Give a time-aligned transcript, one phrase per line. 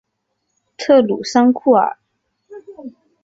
[0.77, 1.99] 特鲁桑库尔。